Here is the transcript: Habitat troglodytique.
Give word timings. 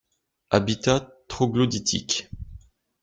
Habitat 0.49 1.15
troglodytique. 1.27 2.27